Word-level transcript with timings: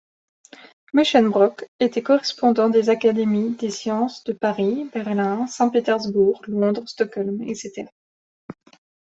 Musschenbroek 0.93 1.69
était 1.79 2.01
correspondant 2.01 2.69
des 2.69 2.89
académies 2.89 3.55
des 3.57 3.69
sciences 3.69 4.23
de 4.23 4.33
Paris, 4.33 4.89
Berlin, 4.91 5.45
Saint-Pétersbourg, 5.45 6.41
Londres, 6.47 6.87
Stockholm 6.89 7.39
etc. 7.43 7.85